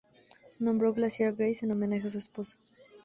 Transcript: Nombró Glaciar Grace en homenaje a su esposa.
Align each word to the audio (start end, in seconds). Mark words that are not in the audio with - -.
Nombró 0.57 0.93
Glaciar 0.95 1.35
Grace 1.35 1.63
en 1.63 1.73
homenaje 1.73 2.07
a 2.07 2.09
su 2.09 2.17
esposa. 2.17 2.57